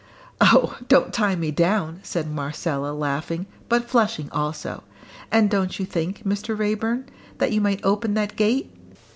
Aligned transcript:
"Oh, 0.41 0.79
don't 0.87 1.13
tie 1.13 1.35
me 1.35 1.51
down!" 1.51 1.99
said 2.01 2.27
Marcella, 2.27 2.91
laughing, 2.91 3.45
but 3.69 3.87
flushing 3.87 4.31
also. 4.31 4.83
"And 5.31 5.47
don't 5.47 5.77
you 5.77 5.85
think, 5.85 6.23
Mr. 6.25 6.57
Raeburn, 6.57 7.05
that 7.37 7.51
you 7.51 7.61
might 7.61 7.81
open 7.85 8.15
that 8.15 8.35
gate? 8.35 8.73